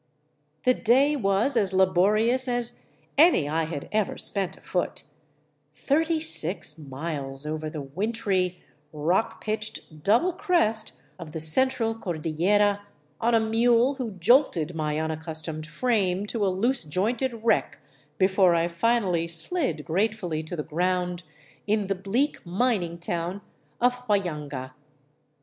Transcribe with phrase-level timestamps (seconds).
[0.63, 2.79] The day was as laborious as
[3.19, 5.03] any I had ever spent afoot,—
[5.75, 12.81] thirty six miles over the wintry, rock pitched double crest of the Central Cordillera
[13.19, 17.77] on a mule who jolted my unac customed frame to a loose jointed wreck
[18.17, 21.21] before I finally slid grate fully to the ground
[21.67, 23.41] in the bleak mining town
[23.79, 24.73] of Huallanga.